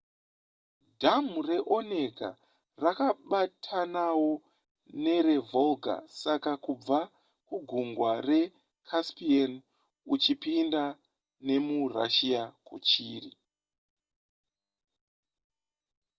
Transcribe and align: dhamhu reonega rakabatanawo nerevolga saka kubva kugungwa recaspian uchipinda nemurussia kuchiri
dhamhu 1.01 1.37
reonega 1.49 2.29
rakabatanawo 2.83 4.31
nerevolga 5.03 5.95
saka 6.21 6.51
kubva 6.65 6.99
kugungwa 7.47 8.11
recaspian 8.29 9.53
uchipinda 10.13 10.83
nemurussia 11.45 12.41
kuchiri 12.67 13.31